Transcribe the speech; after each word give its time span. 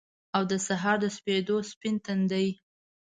او 0.35 0.43
دسهار 0.51 0.97
دسپیدو، 1.05 1.57
سپین 1.71 1.95
تندی 2.05 2.47